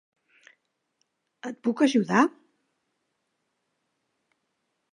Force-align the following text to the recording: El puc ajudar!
El 1.49 1.53
puc 1.67 1.83
ajudar! 1.87 2.23